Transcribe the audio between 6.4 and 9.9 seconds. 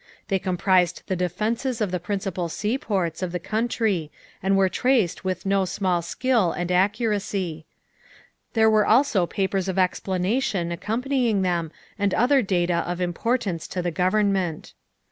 and accu racy. There were also papers of